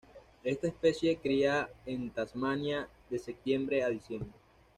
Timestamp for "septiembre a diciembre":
3.19-4.31